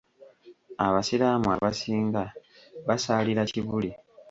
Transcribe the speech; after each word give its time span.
Abasiraamu 0.85 1.47
abasinga 1.55 2.23
basaalira 2.87 3.43
Kibuli. 3.51 3.91